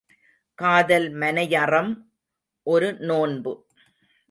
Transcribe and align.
காதல் 0.59 1.07
மனை 1.11 1.47
யறம் 1.47 1.91
ஒரு 2.67 2.89
நோன்பு. 2.99 3.53